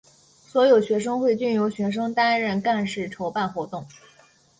[0.47, 3.85] 所有学会均由学生担任干事筹办活动。